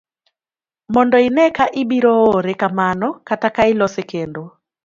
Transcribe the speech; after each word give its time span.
mondo 0.93 1.17
ine 1.27 1.45
ka 1.57 1.65
ibiro 1.81 2.13
ore 2.37 2.53
kamano 2.61 3.07
kata 3.27 3.47
ka 3.55 3.63
ilose 3.71 4.01
kendo 4.11 4.41